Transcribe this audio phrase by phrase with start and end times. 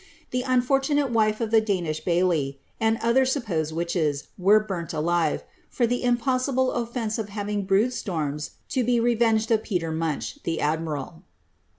[0.31, 5.85] The unfortunate wife of the Danish baillie, and other supposed witches, were burnt alive, for
[5.85, 11.21] the impossible ofience of having brewed storms to be revenged of Peter Munch, the admiral.